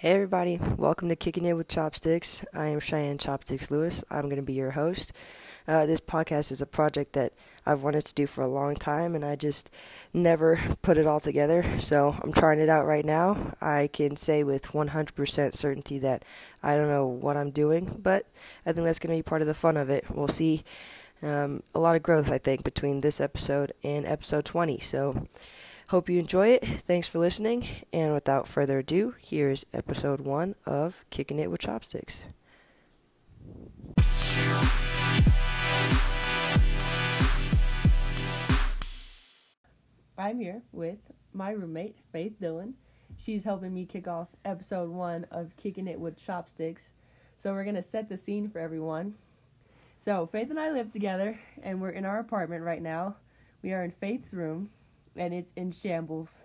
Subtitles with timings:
[0.00, 2.44] Hey everybody, welcome to Kicking It with ChopstiX.
[2.54, 4.04] I am Cheyenne ChopstiX Lewis.
[4.08, 5.12] I'm going to be your host.
[5.66, 7.32] Uh, this podcast is a project that
[7.66, 9.70] I've wanted to do for a long time and I just
[10.14, 11.80] never put it all together.
[11.80, 13.56] So I'm trying it out right now.
[13.60, 16.24] I can say with 100% certainty that
[16.62, 18.24] I don't know what I'm doing, but
[18.64, 20.04] I think that's going to be part of the fun of it.
[20.14, 20.62] We'll see
[21.24, 24.78] um, a lot of growth, I think, between this episode and episode 20.
[24.78, 25.26] So
[25.88, 26.66] Hope you enjoy it.
[26.66, 27.66] Thanks for listening.
[27.94, 32.26] And without further ado, here's episode one of Kicking It with ChopstiX.
[40.18, 40.98] I'm here with
[41.32, 42.74] my roommate, Faith Dillon.
[43.16, 46.90] She's helping me kick off episode one of Kicking It with ChopstiX.
[47.38, 49.14] So we're going to set the scene for everyone.
[50.00, 53.16] So, Faith and I live together, and we're in our apartment right now.
[53.62, 54.68] We are in Faith's room,
[55.16, 56.44] and it's in shambles.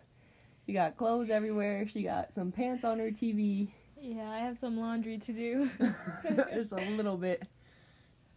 [0.66, 1.88] She got clothes everywhere.
[1.88, 3.70] She got some pants on her TV.
[4.02, 5.70] Yeah, I have some laundry to do.
[6.54, 7.44] Just a little bit.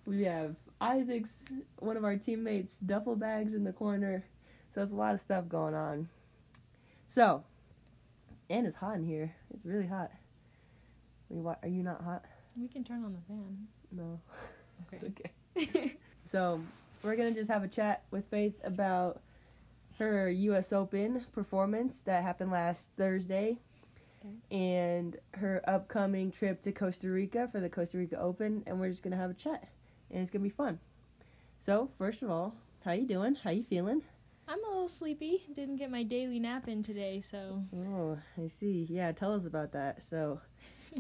[0.07, 1.47] We have Isaac's,
[1.79, 4.25] one of our teammates, duffel bags in the corner.
[4.75, 6.09] So there's a lot of stuff going on.
[7.09, 7.45] So,
[8.51, 9.35] and it's hot in here.
[9.55, 10.11] It's really hot.
[11.31, 12.25] Are you not hot?
[12.57, 13.67] We can turn on the fan.
[13.93, 14.21] No.
[14.87, 15.33] Okay.
[15.57, 15.97] it's okay.
[16.25, 16.61] so,
[17.03, 19.21] we're going to just have a chat with Faith about
[19.99, 20.73] her U.S.
[20.73, 23.59] Open performance that happened last Thursday,
[24.25, 24.57] okay.
[24.57, 29.03] and her upcoming trip to Costa Rica for the Costa Rica Open, and we're just
[29.03, 29.69] gonna have a chat,
[30.11, 30.79] and it's gonna be fun.
[31.61, 33.35] So first of all, how you doing?
[33.35, 34.03] How you feeling?
[34.49, 35.43] I'm a little sleepy.
[35.55, 37.65] Didn't get my daily nap in today, so.
[37.77, 38.87] Oh, I see.
[38.89, 40.05] Yeah, tell us about that.
[40.05, 40.41] So,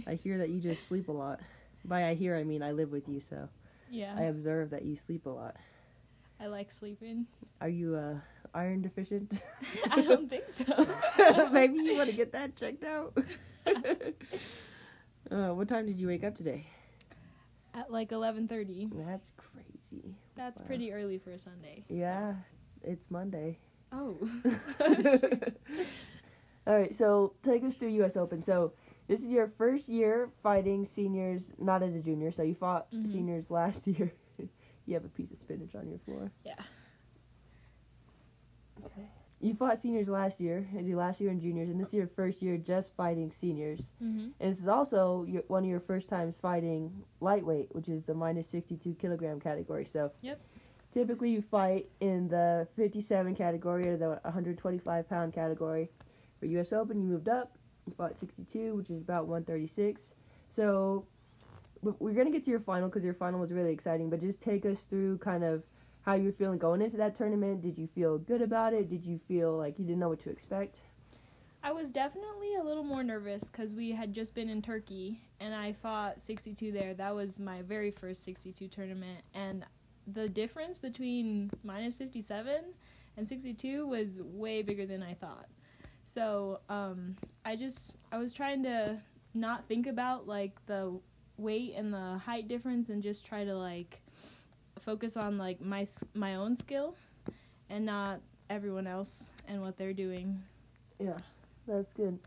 [0.06, 1.40] I hear that you just sleep a lot.
[1.84, 3.48] By I hear, I mean I live with you, so.
[3.88, 4.16] Yeah.
[4.18, 5.54] I observe that you sleep a lot.
[6.40, 7.26] I like sleeping.
[7.60, 8.16] Are you uh
[8.54, 9.42] iron deficient?
[9.90, 10.86] I don't think so.
[11.52, 13.16] Maybe you want to get that checked out.
[15.30, 16.66] uh, what time did you wake up today?
[17.74, 18.88] At like eleven thirty.
[18.92, 20.16] That's crazy.
[20.34, 20.66] That's wow.
[20.66, 21.84] pretty early for a Sunday.
[21.88, 22.36] Yeah, so.
[22.90, 23.58] it's Monday.
[23.92, 24.16] Oh.
[26.66, 28.16] All right, so take us through U.S.
[28.16, 28.42] Open.
[28.42, 28.72] So
[29.06, 32.32] this is your first year fighting seniors, not as a junior.
[32.32, 33.06] So you fought mm-hmm.
[33.06, 34.12] seniors last year.
[34.86, 36.30] You have a piece of spinach on your floor.
[36.44, 36.54] Yeah.
[38.84, 39.08] Okay.
[39.40, 42.06] You fought seniors last year, as your last year in juniors, and this is your
[42.06, 43.80] first year just fighting seniors.
[44.02, 44.28] Mm-hmm.
[44.40, 48.14] And this is also your, one of your first times fighting lightweight, which is the
[48.14, 49.84] minus 62 kilogram category.
[49.84, 50.40] So, yep.
[50.90, 55.90] typically you fight in the 57 category or the 125 pound category.
[56.40, 56.72] For U.S.
[56.72, 57.58] Open, you moved up.
[57.86, 60.14] You fought 62, which is about 136.
[60.48, 61.06] So,
[61.98, 64.64] we're to get to your final because your final was really exciting, but just take
[64.66, 65.62] us through kind of
[66.02, 67.62] how you were feeling going into that tournament.
[67.62, 68.88] Did you feel good about it?
[68.88, 70.82] Did you feel like you didn't know what to expect?
[71.62, 75.52] I was definitely a little more nervous because we had just been in Turkey and
[75.52, 76.94] I fought 62 there.
[76.94, 79.22] That was my very first 62 tournament.
[79.34, 79.64] And
[80.06, 82.62] the difference between minus 57
[83.16, 85.46] and 62 was way bigger than I thought.
[86.04, 88.98] So um, I just, I was trying to
[89.34, 91.00] not think about like the
[91.38, 94.00] weight and the height difference and just try to like
[94.78, 96.94] focus on like my my own skill
[97.68, 100.42] and not everyone else and what they're doing.
[100.98, 101.18] Yeah,
[101.66, 102.18] that's good.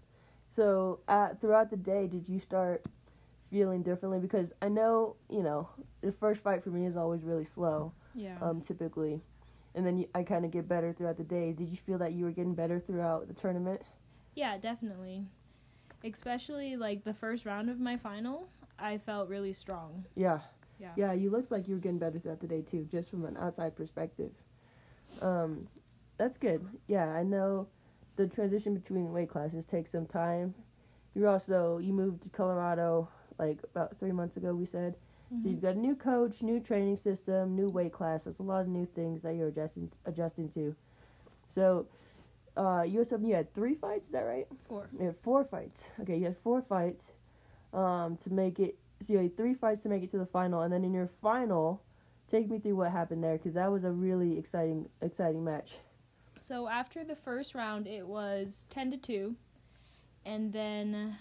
[0.52, 2.86] So, uh, throughout the day, did you start
[3.50, 4.20] feeling differently?
[4.20, 5.70] Because I know, you know,
[6.02, 7.94] the first fight for me is always really slow.
[8.16, 8.38] Yeah.
[8.42, 9.22] Um, typically,
[9.76, 11.54] and then you, I kind of get better throughout the day.
[11.54, 13.82] Did you feel that you were getting better throughout the tournament?
[14.36, 15.26] Yeah, definitely.
[16.04, 18.50] Especially like the first round of my final,
[18.82, 20.06] I felt really strong.
[20.16, 20.40] Yeah.
[20.80, 20.92] Yeah.
[20.96, 23.38] Yeah, you looked like you were getting better throughout the day too, just from an
[23.38, 24.32] outside perspective.
[25.22, 25.68] Um,
[26.18, 26.66] that's good.
[26.88, 27.68] Yeah, I know
[28.16, 30.54] the transition between weight classes takes some time.
[31.16, 34.54] You're also you moved to Colorado like about three months ago.
[34.54, 34.96] We said
[35.34, 35.42] mm-hmm.
[35.42, 38.24] so you've got a new coach, new training system, new weight class.
[38.24, 40.76] That's a lot of new things that you're adjusting adjusting to.
[41.50, 41.88] So,
[42.56, 43.04] uh, you
[43.34, 44.08] had three fights.
[44.08, 44.48] Is that right?
[44.68, 44.90] Four.
[44.98, 45.90] You had four fights.
[46.02, 47.08] Okay, you had four fights
[47.74, 50.62] um, to make it so you had three fights to make it to the final,
[50.62, 51.82] and then in your final,
[52.28, 55.72] take me through what happened there because that was a really exciting exciting match.
[56.40, 59.36] So after the first round, it was ten to two,
[60.26, 61.18] and then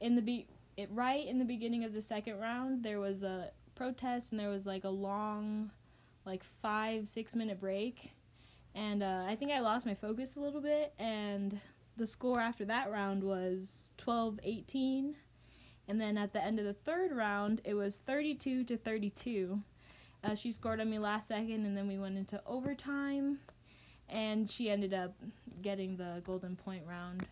[0.00, 0.46] in the be
[0.76, 4.50] it right in the beginning of the second round, there was a protest and there
[4.50, 5.70] was like a long,
[6.24, 8.12] like five six minute break,
[8.74, 11.60] and uh, I think I lost my focus a little bit, and
[11.96, 15.14] the score after that round was 12-18
[15.88, 19.60] and then at the end of the third round, it was 32 to 32.
[20.22, 23.38] Uh, she scored on me last second, and then we went into overtime,
[24.08, 25.14] and she ended up
[25.62, 27.26] getting the golden point round.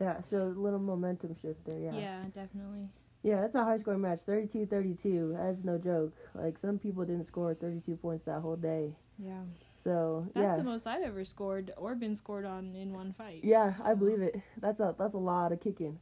[0.00, 1.94] Yeah, so a little momentum shift there, yeah.
[1.94, 2.88] Yeah, definitely.
[3.22, 4.20] Yeah, that's a high scoring match.
[4.20, 5.36] 32 32.
[5.38, 6.12] That's no joke.
[6.34, 8.96] Like, some people didn't score 32 points that whole day.
[9.18, 9.42] Yeah.
[9.84, 10.56] So, That's yeah.
[10.56, 13.40] the most I've ever scored or been scored on in one fight.
[13.42, 14.40] Yeah, I believe it.
[14.60, 15.98] That's a that's a lot of kicking.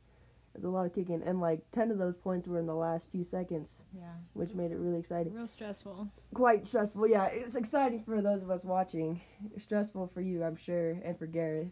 [0.52, 3.10] That's a lot of kicking, and like ten of those points were in the last
[3.12, 4.14] few seconds, Yeah.
[4.32, 5.32] which made it really exciting.
[5.32, 6.08] Real stressful.
[6.34, 7.06] Quite stressful.
[7.06, 9.20] Yeah, it's exciting for those of us watching.
[9.56, 11.70] Stressful for you, I'm sure, and for Gareth.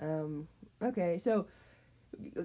[0.00, 0.46] Um,
[0.80, 1.46] okay, so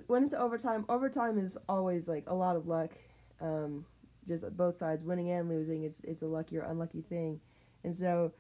[0.08, 2.92] when it's overtime, overtime is always like a lot of luck.
[3.40, 3.86] Um,
[4.28, 5.84] just both sides, winning and losing.
[5.84, 7.40] It's it's a lucky or unlucky thing,
[7.84, 8.32] and so.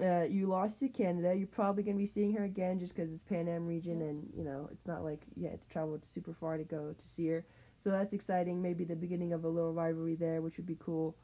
[0.00, 1.34] Uh, you lost to Canada.
[1.34, 4.44] You're probably gonna be seeing her again just because it's Pan Am region, and you
[4.44, 7.44] know it's not like you had to travel super far to go to see her.
[7.78, 8.62] So that's exciting.
[8.62, 11.16] Maybe the beginning of a little rivalry there, which would be cool.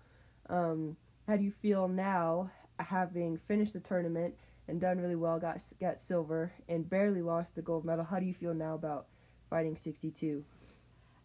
[0.48, 4.34] Um, how do you feel now, having finished the tournament
[4.68, 8.04] and done really well, got got silver, and barely lost the gold medal?
[8.04, 9.06] How do you feel now about
[9.48, 10.44] fighting 62?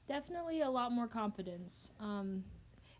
[0.07, 1.91] Definitely a lot more confidence.
[1.99, 2.43] Um,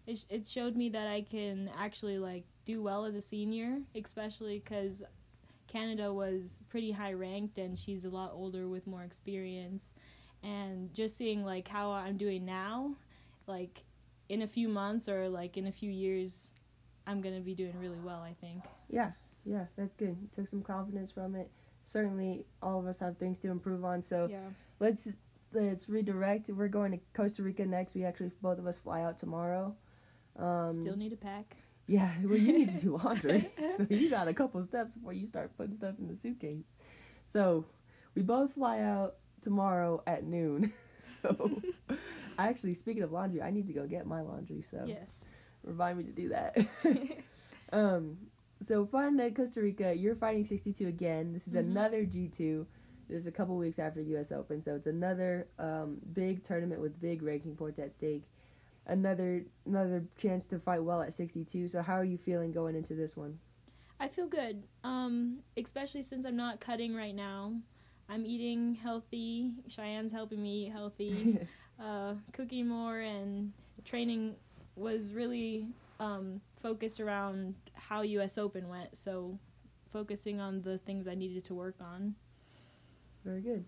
[0.05, 4.60] it, it showed me that I can actually like do well as a senior, especially
[4.60, 5.01] because
[5.68, 9.94] Canada was pretty high ranked and she's a lot older with more experience.
[10.44, 12.95] And just seeing like how I'm doing now,
[13.48, 13.83] like
[14.30, 16.54] in a few months or like in a few years,
[17.07, 18.21] I'm gonna be doing really well.
[18.21, 18.63] I think.
[18.88, 19.12] Yeah,
[19.45, 20.16] yeah, that's good.
[20.21, 21.50] You took some confidence from it.
[21.86, 24.04] Certainly, all of us have things to improve on.
[24.04, 24.48] So Yeah.
[24.80, 25.10] let's
[25.54, 26.51] let's redirect.
[26.51, 27.95] We're going to Costa Rica next.
[27.95, 29.75] We actually both of us fly out tomorrow.
[30.36, 31.57] Um, Still need a pack.
[31.89, 33.50] Yeah, well, you need to do laundry.
[33.77, 36.63] so you got a couple steps before you start putting stuff in the suitcase.
[37.25, 37.65] So
[38.13, 40.71] we both fly out tomorrow at noon.
[41.24, 41.59] so
[42.38, 44.62] actually, speaking of laundry, I need to go get my laundry.
[44.62, 45.30] So Yes.
[45.63, 46.56] remind me to do that.
[47.74, 48.18] um,
[48.62, 51.33] so to Costa Rica, you're fighting 62 again.
[51.33, 51.59] This is Mhm.
[51.71, 52.68] another G2.
[53.09, 54.31] There's a couple weeks after the U.S.
[54.31, 58.25] Open, so it's another um, big tournament with big ranking points at stake.
[58.89, 61.68] Another another chance to fight well at 62.
[61.68, 63.39] So how are you feeling going into this one?
[64.00, 67.53] I feel good, um, especially since I'm not cutting right now.
[68.07, 69.51] I'm eating healthy.
[69.68, 71.39] Cheyenne's helping me eat healthy.
[71.80, 73.53] uh, cooking more and
[73.86, 74.36] training
[74.75, 75.68] was really
[76.00, 78.38] um, focused around how U.S.
[78.38, 78.97] Open went.
[78.97, 79.38] So
[79.92, 82.15] focusing on the things I needed to work on.
[83.24, 83.65] Very good.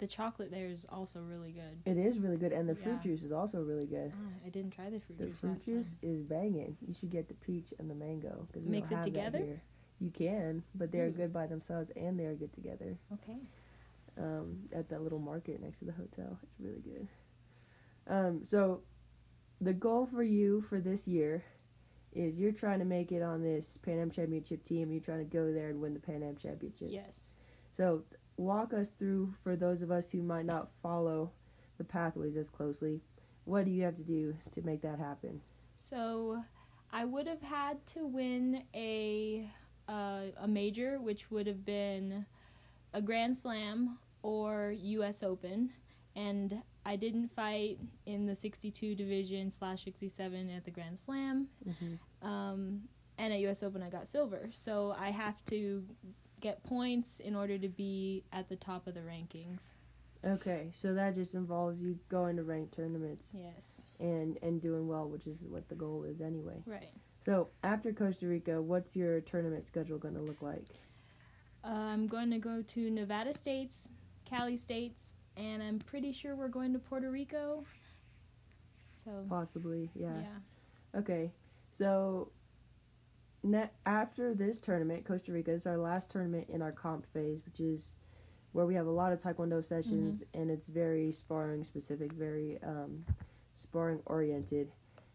[0.00, 1.82] The chocolate there is also really good.
[1.84, 3.02] It is really good, and the fruit Yeah.
[3.02, 4.12] juice is also really good.
[4.14, 6.10] Ah, I didn't try the fruit The juice The fruit juice time.
[6.10, 6.76] is banging.
[6.86, 9.10] You should get the peach and the mango because we Mix don't it have that
[9.32, 9.38] together?
[9.44, 9.62] here.
[10.00, 11.16] You can, but they're Hmm.
[11.16, 12.98] good by themselves and they are good together.
[13.12, 13.38] Okay.
[14.16, 16.38] um, at that little market next to the hotel.
[16.42, 17.08] It's really good.
[18.06, 18.82] Um, so,
[19.60, 21.44] the goal for you for this year
[22.12, 24.90] is you're trying to make it on this Pan Am Championship team.
[24.90, 26.92] You're trying to go there and win the Pan Am Championships.
[26.92, 27.40] Yes.
[27.76, 28.02] So,
[28.40, 31.30] walk us through for those of us who might not follow
[31.78, 33.00] the pathways as closely.
[33.44, 35.40] What do you have to do to make that happen?
[35.78, 36.42] So
[36.92, 39.48] I would have had to win a
[39.88, 42.24] uh, a major, which would have been
[42.94, 45.22] a Grand Slam or U.S.
[45.22, 45.70] Open,
[46.14, 51.48] and I didn't fight in the 62 division slash 67 at the Grand Slam.
[51.68, 52.28] Mm-hmm.
[52.28, 52.82] Um,
[53.18, 53.62] and at U.S.
[53.62, 54.48] Open, I got silver.
[54.52, 55.84] So I have to
[56.40, 59.72] get points in order to be at the top of the rankings.
[60.24, 63.84] Okay, so that just involves you going to ranked tournaments Yes.
[63.98, 66.62] and and doing well, which is what the goal is anyway.
[66.66, 66.92] Right.
[67.24, 70.64] So after Costa Rica, what's your tournament schedule going to look like?
[71.64, 73.88] Uh, I'm going to go to Nevada States,
[74.24, 77.64] Cali States, and I'm pretty sure we're going to Puerto Rico.
[78.94, 80.08] So, Possibly, yeah.
[80.20, 80.98] yeah.
[81.00, 81.30] Okay,
[81.72, 82.30] so
[83.42, 87.60] ne- after this tournament, Costa Rica is our last tournament in our comp phase, which
[87.60, 87.96] is
[88.52, 93.04] where we have a lot of Taekwondo sessions and it's very sparring specific, very um,
[93.54, 94.72] sparring oriented.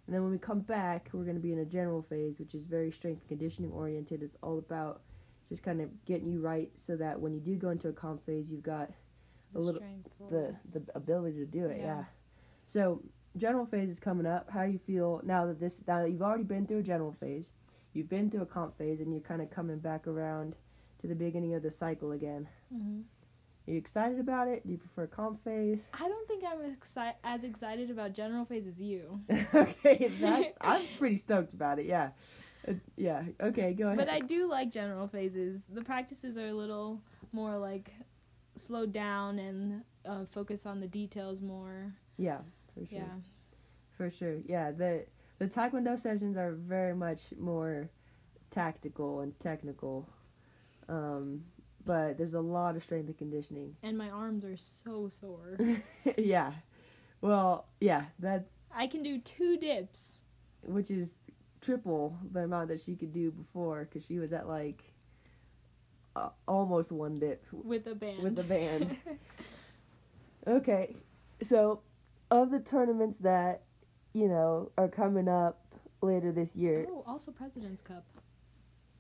[0.08, 2.53] And then when we come back, we're going to be in a general phase, which
[2.53, 4.22] is very strength and conditioning oriented.
[4.22, 5.01] It's all about
[5.50, 8.25] just kind of getting you right so that when you do go into a comp
[8.25, 8.89] phase, you've got
[9.53, 9.82] The a little
[10.29, 11.77] the the ability to do it.
[11.79, 11.86] Yeah.
[11.86, 12.03] Yeah.
[12.67, 13.01] So
[13.36, 14.50] general phase is coming up.
[14.50, 17.12] How do you feel now that this now that you've already been through a general
[17.12, 17.51] phase,
[17.96, 20.56] you've been through a comp phase, and you're kind of coming back around
[21.02, 22.48] to the beginning of the cycle again?
[22.74, 23.04] Mhm.
[23.68, 24.64] Are you excited about it?
[24.66, 25.90] Do you prefer comp phase?
[25.94, 29.22] I don't think I'm exci- as excited about general phase as you.
[29.56, 31.86] okay, that's I'm pretty stoked about it.
[31.88, 32.12] Yeah,
[32.68, 33.24] Uh, yeah.
[33.42, 33.98] Okay, go ahead.
[33.98, 35.64] But I do like general phases.
[35.72, 37.92] The practices are a little more like
[38.56, 41.94] slowed down and uh, focus on the details more.
[42.18, 42.42] yeah,
[42.74, 43.00] for sure.
[43.00, 43.16] Yeah.
[43.98, 44.36] For sure.
[44.46, 45.06] Yeah, the
[45.39, 47.89] the taekwondo sessions are very much more
[48.51, 50.08] tactical and technical.
[50.88, 51.44] Um
[51.86, 53.75] but there's a lot of strength and conditioning.
[53.84, 55.58] And my arms are so sore.
[56.18, 56.51] yeah.
[57.22, 60.24] Well, yeah, that's I can do two dips.
[60.65, 61.15] which is
[61.62, 64.84] triple the amount that she could do before because she was at like
[66.15, 68.20] uh, almost one dip with a band.
[68.20, 68.98] with the band.
[70.48, 70.96] okay,
[71.42, 71.82] so
[72.32, 73.63] of the tournaments that
[74.15, 75.60] you know are coming up
[76.01, 78.05] later this year, oh, also President's Cup.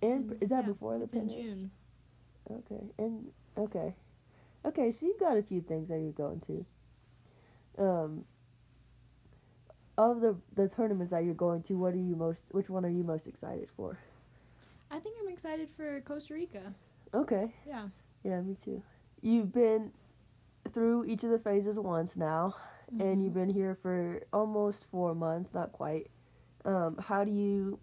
[0.01, 1.71] and in- is that yeah, before the It's in June.
[2.51, 3.95] Okay, and okay,
[4.65, 4.91] okay.
[4.91, 6.65] So you've got a few things that you're going to.
[7.83, 8.25] Um.
[9.97, 12.41] Of the the tournaments that you're going to, what are you most?
[12.51, 13.97] Which one are you most excited for?
[14.91, 16.73] I think I'm excited for Costa Rica.
[17.13, 17.53] Okay.
[17.65, 17.87] Yeah.
[18.23, 18.83] Yeah, me too.
[19.21, 19.91] You've been
[20.73, 22.55] through each of the phases once now,
[22.89, 23.23] and Mhm.
[23.23, 26.09] you've been here for almost four months, not quite.
[26.63, 27.79] Um, how do you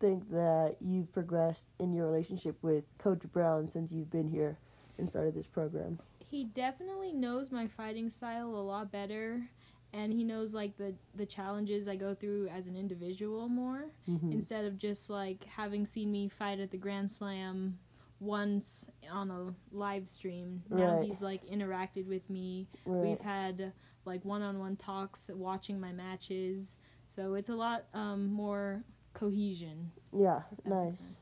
[0.00, 4.58] think that you've progressed in your relationship with Coach Brown since you've been here
[4.98, 5.98] and started this program?
[6.24, 9.50] he definitely knows my fighting style a lot better
[9.92, 14.32] and he knows like the the challenges I go through as an individual more Mm-hmm.
[14.32, 17.78] instead of just like having seen me fight at the Grand Slam
[18.18, 20.62] once on a live stream.
[20.70, 21.06] Now Right.
[21.08, 22.66] he's like interacted with me.
[22.86, 23.08] Right.
[23.10, 23.72] We've had
[24.04, 26.76] like one-on-one talks watching my matches.
[27.08, 29.92] So it's a lot um, more cohesion.
[30.16, 31.18] Yeah, if that makes nice.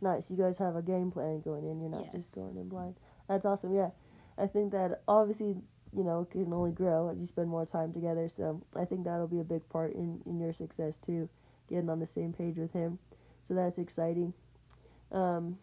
[0.00, 0.30] Nice.
[0.30, 1.80] You guys have a game plan going in.
[1.80, 2.96] You're not just going in blind.
[3.28, 3.74] That's awesome.
[3.74, 3.90] Yeah.
[4.36, 5.56] I think that obviously,
[5.96, 8.28] you know, it can only grow as you spend more time together.
[8.28, 11.28] So I think that'll be a big part in, in your success too,
[11.70, 12.98] getting on the same page with him.
[13.48, 14.34] So that's exciting.
[15.12, 15.58] Um,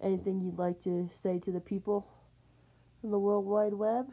[0.00, 2.06] anything you'd like to say to the people
[3.04, 4.06] on the World Wide Web?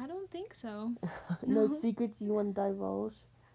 [0.00, 0.92] I don't think so.
[1.46, 1.80] no No.
[1.80, 3.14] secrets you want to divulge?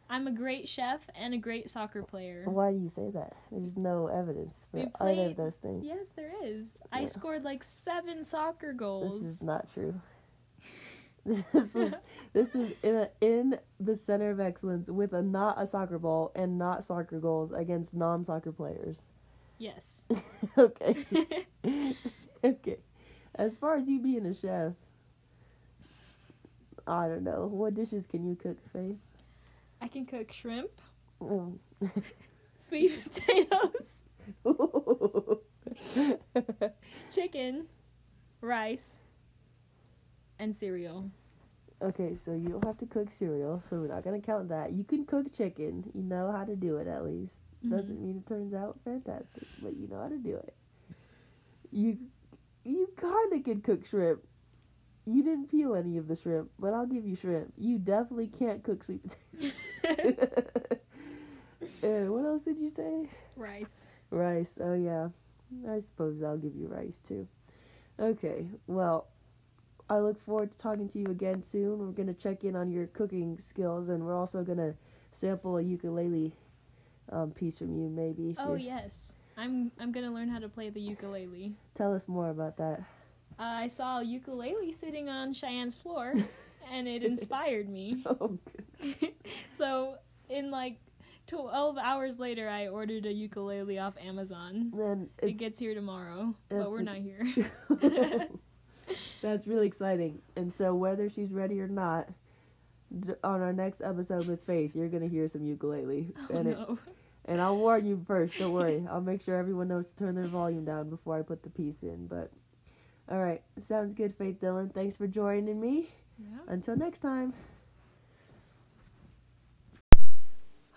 [0.09, 2.43] I'm a great chef and a great soccer player.
[2.45, 3.33] Why do you say that?
[3.51, 5.85] There's no evidence for We either of played- those things.
[5.85, 6.77] Yes, there is.
[6.91, 9.21] I scored like seven soccer goals.
[9.21, 9.93] This is not true.
[11.25, 11.93] This was
[12.33, 16.33] this was in a, in the center of excellence with a not a soccer ball
[16.35, 19.05] and not soccer goals against non soccer players.
[19.57, 20.05] Yes.
[20.57, 20.97] okay.
[22.43, 22.77] okay.
[23.35, 24.73] As far as you being a chef,
[26.87, 27.47] I don't know.
[27.51, 28.97] What dishes can you cook, Faith?
[29.81, 30.69] I can cook shrimp,
[31.21, 31.59] Um,
[32.57, 33.97] sweet potatoes,
[37.11, 37.65] chicken,
[38.41, 38.97] rice,
[40.39, 41.09] and cereal.
[41.81, 44.71] okay, so you don't have to cook cereal, so we're not gonna count that.
[44.73, 45.89] You can cook chicken.
[45.93, 47.35] You know how to do it at least.
[47.69, 50.53] Doesn't mean it turns out fantastic, but you know how to do it.
[51.71, 51.97] You
[52.65, 54.21] you kind of can cook shrimp.
[55.05, 57.53] You didn't peel any of the shrimp, but I'll give you shrimp.
[57.57, 59.53] You definitely can't cook sweet potatoes.
[61.83, 63.09] uh, what else did you say?
[63.35, 63.81] rice.
[64.09, 64.57] Rice.
[64.61, 65.09] Oh yeah.
[65.69, 67.27] I suppose I'll give you rice too.
[67.99, 68.47] Okay.
[68.67, 69.07] Well,
[69.89, 71.79] I look forward to talking to you again soon.
[71.79, 74.75] We're gonna check in on your cooking skills, and we're also gonna
[75.11, 76.33] sample a ukulele
[77.11, 78.35] um, piece from you, maybe.
[78.39, 79.15] Oh yes.
[79.37, 81.55] I'm I'm gonna learn how to play the ukulele.
[81.75, 82.83] Tell us more about that.
[83.39, 86.13] Uh, I saw a ukulele sitting on Cheyenne's floor,
[86.71, 88.03] and it inspired me.
[88.07, 88.37] Oh,
[88.81, 89.13] good.
[89.57, 89.95] So
[90.29, 90.77] in like
[91.27, 94.71] twelve hours later, I ordered a ukulele off Amazon.
[94.75, 97.25] then It gets here tomorrow, but we're not here.
[99.21, 100.21] that's really exciting.
[100.35, 102.09] And so, whether she's ready or not,
[102.99, 106.57] d- on our next episode with Faith, you're gonna hear some ukulele, oh and it,
[106.57, 106.77] no.
[107.25, 108.37] and I'll warn you first.
[108.37, 108.85] Don't worry.
[108.89, 111.83] I'll make sure everyone knows to turn their volume down before I put the piece
[111.83, 112.07] in.
[112.07, 112.31] But
[113.09, 114.69] all right, sounds good, Faith Dillon.
[114.69, 115.89] Thanks for joining me.
[116.19, 116.37] Yeah.
[116.47, 117.33] Until next time.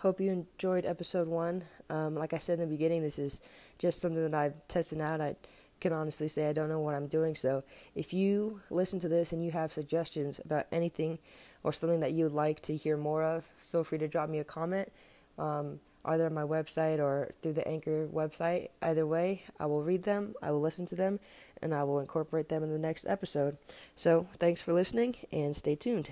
[0.01, 1.65] Hope you enjoyed episode one.
[1.89, 3.41] Um, like I said in the beginning, this is
[3.79, 5.21] just something that I've tested out.
[5.21, 5.37] I
[5.81, 7.35] can honestly say I don't know what I'm doing.
[7.35, 7.65] So
[7.95, 11.19] if you listen to this and you have suggestions about anything
[11.63, 14.39] or something that you would like to hear more of, feel free to drop me
[14.39, 14.93] a comment,
[15.39, 18.69] um, either on my website or through the Anchor website.
[18.83, 21.21] Either way, I will read them, I will listen to them,
[21.63, 23.59] and I will incorporate them in the next episode.
[23.95, 26.11] So thanks for listening and stay tuned.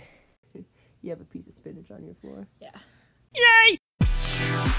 [1.03, 2.47] you have a piece of spinach on your floor.
[2.61, 2.79] Yeah.
[3.35, 4.75] Yay!